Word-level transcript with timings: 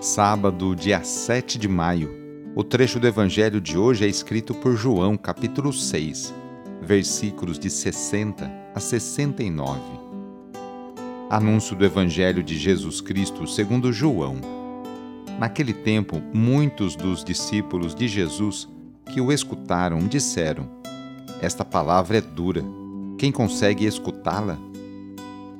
Sábado, 0.00 0.76
dia 0.76 1.02
7 1.02 1.58
de 1.58 1.66
maio. 1.66 2.08
O 2.54 2.62
trecho 2.62 3.00
do 3.00 3.06
Evangelho 3.08 3.60
de 3.60 3.76
hoje 3.76 4.04
é 4.04 4.08
escrito 4.08 4.54
por 4.54 4.76
João, 4.76 5.16
capítulo 5.16 5.72
6, 5.72 6.32
versículos 6.80 7.58
de 7.58 7.68
60 7.68 8.48
a 8.72 8.78
69. 8.78 9.80
Anúncio 11.28 11.74
do 11.74 11.84
Evangelho 11.84 12.44
de 12.44 12.56
Jesus 12.56 13.00
Cristo 13.00 13.44
segundo 13.48 13.92
João 13.92 14.36
Naquele 15.36 15.72
tempo, 15.72 16.22
muitos 16.32 16.94
dos 16.94 17.24
discípulos 17.24 17.92
de 17.92 18.06
Jesus 18.06 18.68
que 19.12 19.20
o 19.20 19.32
escutaram 19.32 19.98
disseram: 20.00 20.68
Esta 21.42 21.64
palavra 21.64 22.18
é 22.18 22.20
dura. 22.20 22.64
Quem 23.18 23.32
consegue 23.32 23.84
escutá-la? 23.84 24.67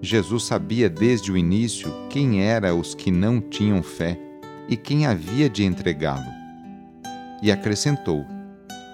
Jesus 0.00 0.44
sabia 0.44 0.88
desde 0.88 1.32
o 1.32 1.36
início 1.36 1.92
quem 2.10 2.42
eram 2.42 2.78
os 2.78 2.94
que 2.94 3.10
não 3.10 3.40
tinham 3.40 3.82
fé 3.82 4.18
e 4.68 4.76
quem 4.76 5.06
havia 5.06 5.48
de 5.48 5.64
entregá-lo. 5.64 6.26
E 7.42 7.50
acrescentou: 7.50 8.24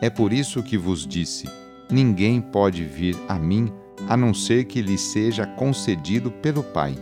É 0.00 0.09
por 0.09 0.33
isso 0.33 0.62
que 0.62 0.78
vos 0.78 1.06
disse: 1.06 1.49
Ninguém 1.91 2.41
pode 2.41 2.84
vir 2.84 3.16
a 3.28 3.38
mim 3.38 3.72
a 4.09 4.16
não 4.16 4.32
ser 4.32 4.65
que 4.65 4.82
lhe 4.82 4.99
seja 4.99 5.47
concedido 5.47 6.31
pelo 6.31 6.62
Pai. 6.62 6.97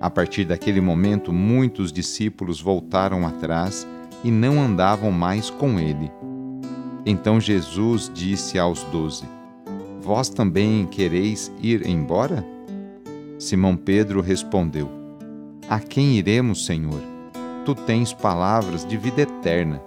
A 0.00 0.10
partir 0.10 0.44
daquele 0.44 0.80
momento, 0.80 1.32
muitos 1.32 1.92
discípulos 1.92 2.60
voltaram 2.60 3.26
atrás 3.26 3.86
e 4.24 4.30
não 4.30 4.60
andavam 4.60 5.10
mais 5.12 5.48
com 5.48 5.78
ele. 5.78 6.10
Então 7.04 7.40
Jesus 7.40 8.10
disse 8.12 8.58
aos 8.58 8.82
doze: 8.84 9.24
Vós 10.00 10.28
também 10.28 10.86
quereis 10.86 11.52
ir 11.60 11.86
embora? 11.86 12.44
Simão 13.42 13.76
Pedro 13.76 14.20
respondeu: 14.20 14.88
A 15.68 15.80
quem 15.80 16.12
iremos, 16.12 16.64
Senhor? 16.64 17.02
Tu 17.64 17.74
tens 17.74 18.12
palavras 18.12 18.86
de 18.86 18.96
vida 18.96 19.22
eterna. 19.22 19.82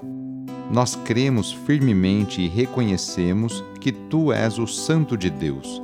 Nós 0.70 0.96
cremos 1.06 1.54
firmemente 1.54 2.42
e 2.42 2.50
reconhecemos 2.50 3.64
que 3.80 3.94
tu 3.94 4.34
és 4.34 4.60
o 4.60 4.68
Santo 4.68 5.16
de 5.16 5.30
Deus. 5.30 5.82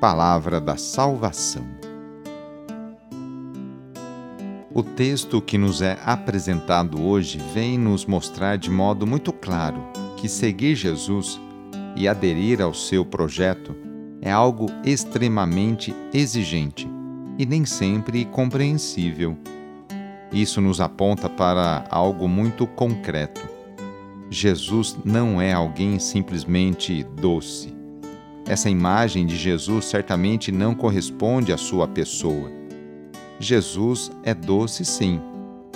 Palavra 0.00 0.60
da 0.60 0.76
salvação. 0.76 1.64
O 4.72 4.82
texto 4.82 5.40
que 5.40 5.56
nos 5.56 5.82
é 5.82 5.96
apresentado 6.04 7.00
hoje 7.00 7.38
vem 7.52 7.78
nos 7.78 8.04
mostrar 8.06 8.58
de 8.58 8.72
modo 8.72 9.06
muito 9.06 9.32
claro 9.32 9.80
que 10.16 10.28
seguir 10.28 10.74
Jesus 10.74 11.40
e 11.94 12.08
aderir 12.08 12.60
ao 12.60 12.74
seu 12.74 13.04
projeto 13.04 13.83
é 14.24 14.32
algo 14.32 14.66
extremamente 14.84 15.94
exigente 16.12 16.88
e 17.38 17.46
nem 17.46 17.64
sempre 17.64 18.24
compreensível. 18.24 19.36
Isso 20.32 20.60
nos 20.60 20.80
aponta 20.80 21.28
para 21.28 21.84
algo 21.88 22.26
muito 22.26 22.66
concreto. 22.66 23.48
Jesus 24.28 24.98
não 25.04 25.40
é 25.40 25.52
alguém 25.52 26.00
simplesmente 26.00 27.04
doce. 27.04 27.72
Essa 28.44 28.68
imagem 28.68 29.24
de 29.24 29.36
Jesus 29.36 29.84
certamente 29.84 30.50
não 30.50 30.74
corresponde 30.74 31.52
à 31.52 31.56
sua 31.56 31.86
pessoa 31.86 32.64
Jesus 33.38 34.12
é 34.22 34.32
doce, 34.32 34.84
sim, 34.84 35.20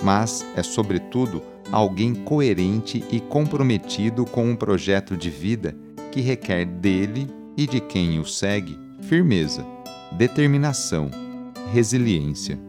mas 0.01 0.45
é, 0.55 0.63
sobretudo, 0.63 1.41
alguém 1.71 2.15
coerente 2.15 3.03
e 3.11 3.19
comprometido 3.19 4.25
com 4.25 4.49
um 4.49 4.55
projeto 4.55 5.15
de 5.17 5.29
vida 5.29 5.75
que 6.11 6.21
requer 6.21 6.65
dele 6.65 7.27
e 7.59 7.67
de 7.67 7.79
quem 7.79 8.19
o 8.19 8.25
segue 8.25 8.79
firmeza, 9.01 9.65
determinação, 10.13 11.11
resiliência. 11.73 12.59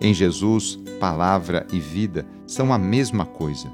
Em 0.00 0.12
Jesus, 0.14 0.78
palavra 1.00 1.66
e 1.72 1.80
vida 1.80 2.26
são 2.46 2.72
a 2.72 2.78
mesma 2.78 3.24
coisa. 3.24 3.68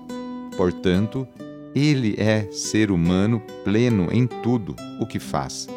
Portanto, 0.57 1.27
ele 1.75 2.15
é 2.19 2.49
ser 2.53 2.91
humano 2.91 3.43
pleno 3.65 4.09
em 4.11 4.27
tudo 4.27 4.75
o 5.01 5.07
que 5.07 5.19
faz 5.19 5.69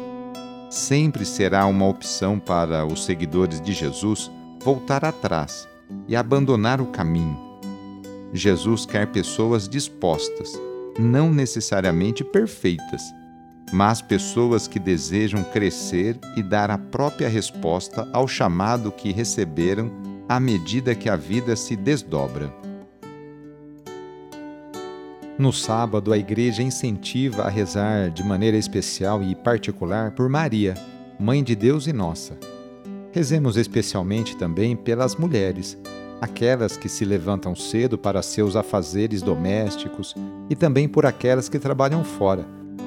sempre 0.70 1.24
será 1.24 1.66
uma 1.66 1.86
opção 1.86 2.38
para 2.38 2.84
os 2.84 3.04
seguidores 3.04 3.60
de 3.60 3.72
Jesus 3.72 4.30
voltar 4.62 5.04
atrás 5.04 5.68
e 6.06 6.14
abandonar 6.14 6.80
o 6.80 6.86
caminho. 6.86 7.38
Jesus 8.32 8.84
quer 8.84 9.06
pessoas 9.06 9.68
dispostas, 9.68 10.60
não 10.98 11.32
necessariamente 11.32 12.22
perfeitas, 12.22 13.02
mas 13.72 14.00
pessoas 14.00 14.66
que 14.66 14.78
desejam 14.78 15.42
crescer 15.42 16.18
e 16.36 16.42
dar 16.42 16.70
a 16.70 16.78
própria 16.78 17.28
resposta 17.28 18.08
ao 18.12 18.26
chamado 18.26 18.90
que 18.90 19.12
receberam 19.12 19.90
à 20.28 20.38
medida 20.38 20.94
que 20.94 21.08
a 21.08 21.16
vida 21.16 21.56
se 21.56 21.74
desdobra. 21.74 22.52
No 25.38 25.52
sábado, 25.52 26.12
a 26.12 26.18
igreja 26.18 26.62
incentiva 26.62 27.44
a 27.44 27.48
rezar 27.48 28.10
de 28.10 28.24
maneira 28.24 28.56
especial 28.56 29.22
e 29.22 29.34
particular 29.36 30.10
por 30.10 30.28
Maria, 30.28 30.74
Mãe 31.18 31.44
de 31.44 31.54
Deus 31.54 31.86
e 31.86 31.92
nossa. 31.92 32.36
Rezemos 33.12 33.56
especialmente 33.56 34.36
também 34.36 34.76
pelas 34.76 35.16
mulheres, 35.16 35.78
aquelas 36.20 36.76
que 36.76 36.88
se 36.88 37.04
levantam 37.04 37.54
cedo 37.54 37.96
para 37.96 38.22
seus 38.22 38.56
afazeres 38.56 39.22
domésticos 39.22 40.14
e 40.50 40.56
também 40.56 40.88
por 40.88 41.06
aquelas 41.06 41.48
que 41.48 41.58
trabalham 41.58 42.02
fora. 42.04 42.57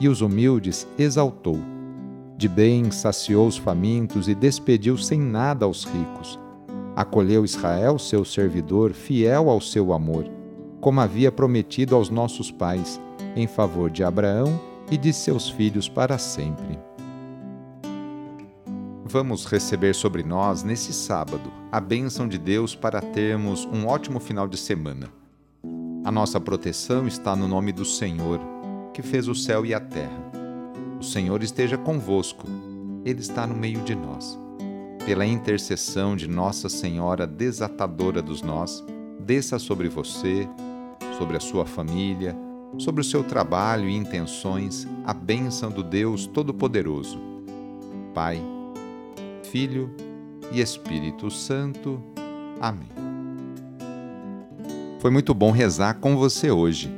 e 0.00 0.08
os 0.08 0.20
humildes 0.20 0.86
exaltou. 0.98 1.58
De 2.36 2.48
bem 2.48 2.90
saciou 2.90 3.46
os 3.46 3.56
famintos 3.56 4.28
e 4.28 4.34
despediu 4.34 4.96
sem 4.96 5.20
nada 5.20 5.64
aos 5.64 5.84
ricos. 5.84 6.38
Acolheu 6.94 7.44
Israel, 7.44 7.98
seu 7.98 8.24
servidor, 8.24 8.92
fiel 8.92 9.50
ao 9.50 9.60
seu 9.60 9.92
amor, 9.92 10.24
como 10.80 11.00
havia 11.00 11.32
prometido 11.32 11.94
aos 11.94 12.10
nossos 12.10 12.50
pais, 12.50 13.00
em 13.34 13.46
favor 13.46 13.90
de 13.90 14.04
Abraão 14.04 14.60
e 14.90 14.96
de 14.96 15.12
seus 15.12 15.48
filhos 15.48 15.88
para 15.88 16.18
sempre 16.18 16.78
vamos 19.08 19.46
receber 19.46 19.94
sobre 19.94 20.22
nós 20.22 20.62
nesse 20.62 20.92
sábado 20.92 21.50
a 21.72 21.80
bênção 21.80 22.28
de 22.28 22.38
Deus 22.38 22.74
para 22.74 23.00
termos 23.00 23.64
um 23.64 23.86
ótimo 23.86 24.20
final 24.20 24.46
de 24.46 24.58
semana. 24.58 25.08
A 26.04 26.12
nossa 26.12 26.38
proteção 26.38 27.08
está 27.08 27.34
no 27.34 27.48
nome 27.48 27.72
do 27.72 27.84
Senhor, 27.84 28.38
que 28.98 29.02
fez 29.02 29.28
o 29.28 29.34
céu 29.34 29.64
e 29.64 29.72
a 29.72 29.78
terra. 29.78 30.20
O 30.98 31.04
Senhor 31.04 31.40
esteja 31.44 31.78
convosco, 31.78 32.44
Ele 33.04 33.20
está 33.20 33.46
no 33.46 33.54
meio 33.54 33.80
de 33.82 33.94
nós. 33.94 34.36
Pela 35.06 35.24
intercessão 35.24 36.16
de 36.16 36.26
Nossa 36.26 36.68
Senhora 36.68 37.24
desatadora 37.24 38.20
dos 38.20 38.42
nós, 38.42 38.84
desça 39.20 39.56
sobre 39.60 39.88
você, 39.88 40.48
sobre 41.16 41.36
a 41.36 41.40
sua 41.40 41.64
família, 41.64 42.36
sobre 42.76 43.00
o 43.00 43.04
seu 43.04 43.22
trabalho 43.22 43.88
e 43.88 43.94
intenções 43.94 44.84
a 45.04 45.14
bênção 45.14 45.70
do 45.70 45.84
Deus 45.84 46.26
Todo-Poderoso. 46.26 47.20
Pai, 48.12 48.42
Filho 49.44 49.94
e 50.50 50.60
Espírito 50.60 51.30
Santo. 51.30 52.02
Amém. 52.60 52.90
Foi 54.98 55.12
muito 55.12 55.32
bom 55.32 55.52
rezar 55.52 56.00
com 56.00 56.16
você 56.16 56.50
hoje. 56.50 56.97